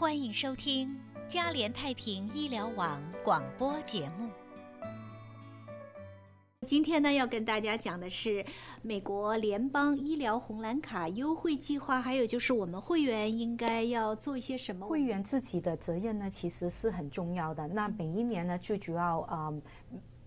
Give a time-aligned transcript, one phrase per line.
[0.00, 0.98] 欢迎收听
[1.28, 4.30] 嘉联太平医疗网广播节目。
[6.66, 8.42] 今天呢，要跟大家讲的是
[8.80, 14.86] 美国联邦医疗红蓝卡优惠计划，还有就是我们会员应该要做一些什么。
[14.86, 17.68] 会员自己的责任呢，其实是很重要的。
[17.68, 19.52] 那每一年呢，最主要啊。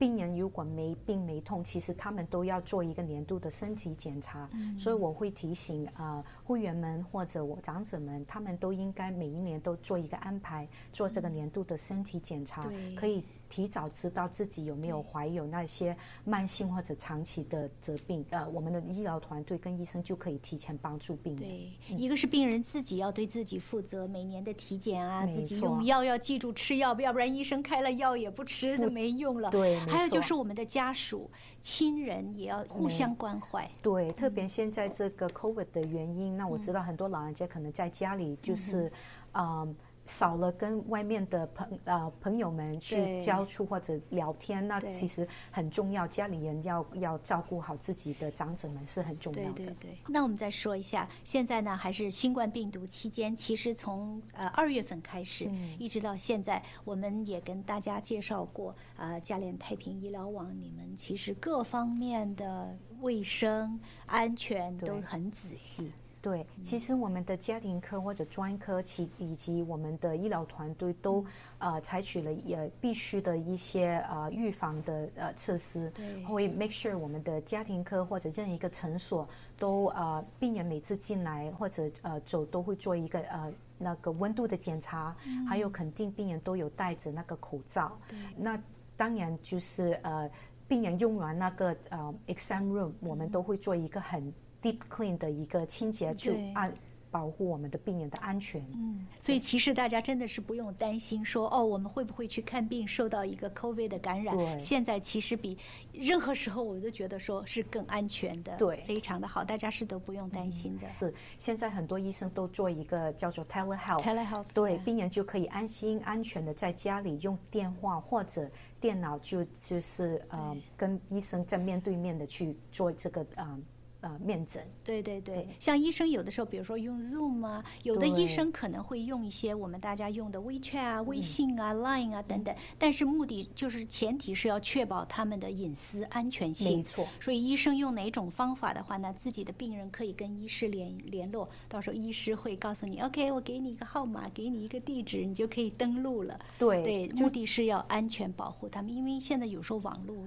[0.00, 13.22] 病人如果没病没痛，其实他们都要做一个年度的身体检查，所以我会提醒啊会员们或者我长者们，他们都应该每一年都做一个安排，做这个年度的身体检查，可以。
[13.50, 21.42] 提早知道自己有没有怀有那些慢性或者长期的疾病，呃，我们的医疗团队跟医生就可以提前帮助病人。
[21.42, 29.50] 对，一个是病人自己要对自己负责，每年的体检啊，自己用药要记住吃药，要不然医生开了药也不吃就没用了。
[29.50, 31.28] 对，还有就是我们的家属、
[31.60, 33.68] 亲人也要互相关怀。
[33.82, 38.92] 对，特别现在这个 COVID 的原因，那我知道很多老人家可能在家里就是，
[39.32, 39.74] 嗯。
[40.04, 46.06] 少了跟外面的朋呃朋友们去交触或者聊天，那其实很重要。
[46.06, 49.52] 家里人要要照顾好自己的长者们是很重要的。
[49.52, 49.98] 对对对。
[50.08, 65.90] 那我们再说一下，现在呢还是新冠病毒期间，其实从呃二月份开始，一直到现在，我们也跟大家介绍过，呃，嘉联太平医疗网，你们其实各方面的卫生安全都很仔细。
[66.22, 71.24] 对，其实我们的家庭科或者专科，其以及我们的医疗团队都
[71.58, 75.90] 呃采取了也必须的一些呃预防的呃措施，
[76.28, 79.26] 会 make sure 我们的家庭科或者任何一个诊所
[79.58, 85.16] 都呃病人每次进来或者呃走都会做一个呃那个温度的检查，
[85.48, 87.98] 还有肯定病人都有戴着那个口罩。
[88.36, 88.62] 那
[88.94, 90.30] 当然就是呃
[90.68, 94.30] 病人用完那个呃 exam room，我们都会做一个很。
[94.62, 96.72] Deep clean 的一个清洁，就按
[97.10, 98.64] 保护我们的病人的安全。
[98.72, 104.36] 嗯，所以其实大家真的是不用担心说哦，我们会不会去看病受到一个 COVID 的感染？
[104.36, 105.58] 对，现在其实比
[105.92, 110.86] 任何时候我都觉得说是更安全的，对，非常的好，大家是都不用担心的。
[111.00, 118.48] 是，现在很多医生都做一个叫做 telehealth，telehealth，对，病人就可以安心安全的在家里用电话或者
[118.78, 123.58] 电脑就就是呃跟医生在面对面的去做这个啊。
[124.00, 124.62] 呃，面诊。
[124.82, 136.78] 对对对，像医生有的时候，比如说用 Zoom 啊，有的医生可能会用一些我们大家用的 WeChat 啊、微信啊、Line 啊等等，但是目的就是前提是要确保他们的隐私安全性。
[136.78, 137.06] 没错。
[137.20, 146.38] 所以医生用哪种方法的话呢，自己的病人可以跟医师联联络，到时候医师会告诉你，OK，我给你一个号码，给你一个地址，你就可以登录了。
[146.58, 150.26] 对对，目的是要安全保护他们，因为现在有时候网络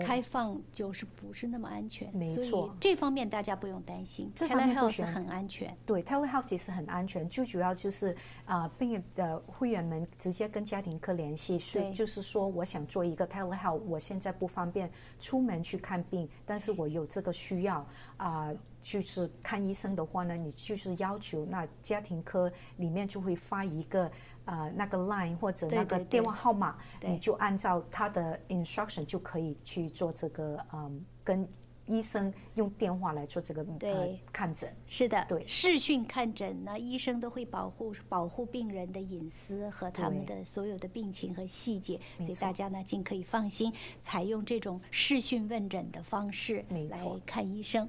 [0.00, 2.08] 开放就是不是那么安全。
[2.14, 2.74] 没错。
[2.78, 5.74] 这方面大家不用担心，这方面不是很安全。
[5.86, 17.86] 对，telehealth 其实很安全，最主要就是啊，病人的会员们直接跟家庭科联系，是就是说，我想做一个 telehealth，我现在不方便出门去看病，但是我有这个需要
[18.18, 18.52] 啊，
[18.82, 24.10] 就是看医生的话呢，你就是要求那家庭科里面就会发一个
[24.44, 31.48] 呃那个 line 或者那个电话号码，你就按照他的 instruction 就可以去做这个嗯跟。
[31.90, 34.18] 医生用电话来做这个对。
[34.32, 35.44] 看诊，是的，对。
[35.46, 46.88] 视讯看诊呢，医生都会保护保护病人的隐私和他们的所有的病情和细节，所以大家呢尽可以放心，采用这种视讯问诊的方式来
[47.26, 47.88] 看医生。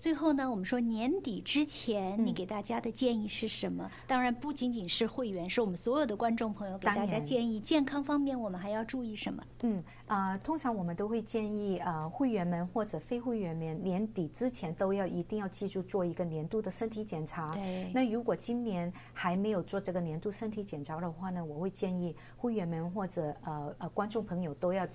[0.00, 3.90] 最后呢，我们说年底之前，你给大家的建议是什么？
[4.06, 7.60] 当然不仅仅是会员，是我们所有的观众朋友给大家建议。
[7.60, 9.42] 健康方面，我们还要注意什么？
[9.62, 17.50] 嗯啊，通常我们都会建议啊，会员们或者非会员们年底之前都要一定要记住做一个年度的身体检查。
[17.52, 17.90] 对。
[17.94, 24.86] 那如果今年还没有做这个年度身体检查的话呢，我会建议会员们或者呃呃观众朋友都要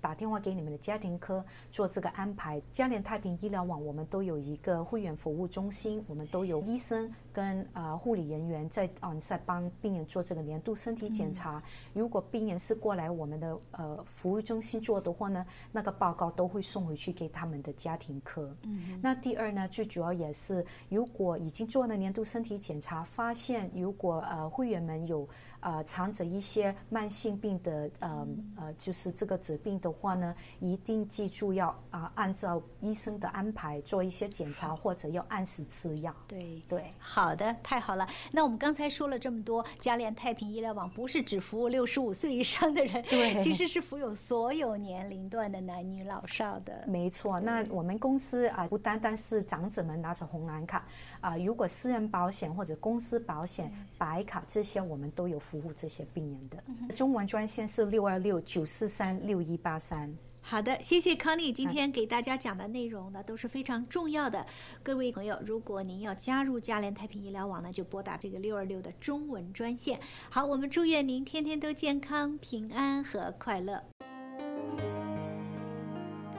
[0.00, 2.62] 打电话给你们的家庭科做这个安排。
[2.72, 11.60] 嘉联太平医疗网，我们都有一个会员服务中心，我们都有医生跟啊护理人员在 on site 帮病人做这个年度身体检查。
[11.92, 18.54] 如果病人是过来我们的呃服务中心做的话呢，那个报告都会送回去给他们的家庭科。
[18.62, 19.00] 嗯。
[19.02, 25.28] 那第二呢，最主要也是，如果已经做了年度身体检查，发现如果呃会员们有
[25.60, 29.87] 呃藏着一些慢性病的呃呃就是这个疾病的。
[29.88, 36.14] 的话呢，一定记住要啊按照医生的安排做一些检查，或者要按时吃药。
[36.26, 38.06] 对对，好的，太好了。
[38.30, 46.84] 那我们刚才说了这么多，嘉联太平医疗网不是只服务六十五岁以上的人，对，其实是服务所有年龄段的男女老少的。
[46.86, 50.84] 没错，那我们公司啊，不单单是长者们拿着红蓝卡
[51.20, 56.94] 啊，如果私人保险或者公司保险白卡这些，我们都有服务这些病人的。
[56.94, 60.12] 中文专线是六二六九四三六一八三。
[60.40, 64.44] 好的，谢谢康丽今天给大家讲的内容呢都是非常重要的。
[64.82, 70.00] 各位朋友，如果您要加入嘉联太平医疗网呢，就拨打这个六二六的中文专线。
[70.30, 73.80] 好，我们祝愿您天天都健康、平安和快乐。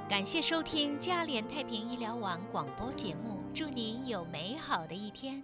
[0.09, 5.41] 感谢收听嘉联太平医疗网广播节目，祝您有美好的一天。